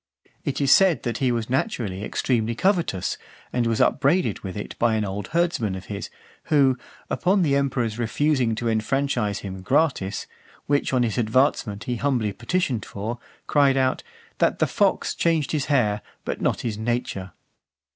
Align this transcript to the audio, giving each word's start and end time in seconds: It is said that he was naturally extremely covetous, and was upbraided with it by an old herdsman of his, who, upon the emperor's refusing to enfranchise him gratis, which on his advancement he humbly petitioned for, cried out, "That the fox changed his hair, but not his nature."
It 0.43 0.59
is 0.59 0.71
said 0.71 1.03
that 1.03 1.19
he 1.19 1.31
was 1.31 1.47
naturally 1.47 2.03
extremely 2.03 2.55
covetous, 2.55 3.19
and 3.53 3.67
was 3.67 3.79
upbraided 3.79 4.39
with 4.39 4.57
it 4.57 4.75
by 4.79 4.95
an 4.95 5.05
old 5.05 5.27
herdsman 5.27 5.75
of 5.75 5.85
his, 5.93 6.09
who, 6.45 6.75
upon 7.07 7.43
the 7.43 7.55
emperor's 7.55 7.99
refusing 7.99 8.55
to 8.55 8.67
enfranchise 8.67 9.41
him 9.41 9.61
gratis, 9.61 10.25
which 10.65 10.91
on 10.91 11.03
his 11.03 11.19
advancement 11.19 11.83
he 11.83 11.97
humbly 11.97 12.33
petitioned 12.33 12.83
for, 12.83 13.19
cried 13.45 13.77
out, 13.77 14.01
"That 14.39 14.57
the 14.57 14.65
fox 14.65 15.13
changed 15.13 15.51
his 15.51 15.65
hair, 15.65 16.01
but 16.25 16.41
not 16.41 16.61
his 16.61 16.79
nature." 16.79 17.33